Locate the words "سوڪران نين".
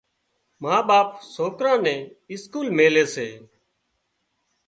1.35-1.99